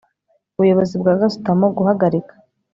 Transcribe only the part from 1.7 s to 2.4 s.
guhagarika